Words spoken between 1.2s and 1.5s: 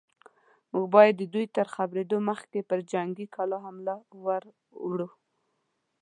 دوی